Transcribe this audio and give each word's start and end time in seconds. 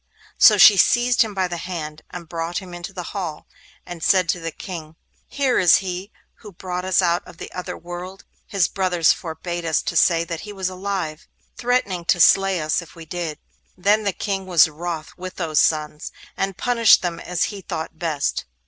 So 0.39 0.57
she 0.57 0.77
seized 0.77 1.21
him 1.21 1.35
by 1.35 1.47
the 1.47 1.57
hand, 1.57 2.01
and 2.09 2.27
brought 2.27 2.57
him 2.57 2.73
into 2.73 2.91
the 2.91 3.03
hall, 3.13 3.45
and 3.85 4.01
said 4.01 4.27
to 4.29 4.39
the 4.39 4.49
King: 4.51 4.95
'Here 5.27 5.59
is 5.59 5.75
he 5.75 6.11
who 6.37 6.51
brought 6.53 6.83
us 6.83 7.03
out 7.03 7.21
of 7.27 7.37
the 7.37 7.51
other 7.51 7.77
world. 7.77 8.25
His 8.47 8.67
brothers 8.67 9.13
forbade 9.13 9.63
us 9.63 9.83
to 9.83 9.95
say 9.95 10.23
that 10.23 10.39
he 10.41 10.53
was 10.53 10.69
alive, 10.69 11.27
threatening 11.55 12.03
to 12.05 12.19
slay 12.19 12.59
us 12.59 12.81
if 12.81 12.95
we 12.95 13.05
did.' 13.05 13.37
Then 13.77 14.03
the 14.03 14.11
King 14.11 14.47
was 14.47 14.67
wroth 14.67 15.15
with 15.17 15.35
those 15.35 15.59
sons, 15.59 16.11
and 16.35 16.57
punished 16.57 17.03
them 17.03 17.19
as 17.19 17.43
he 17.53 17.61
thought 17.61 17.99
best. 17.99 18.45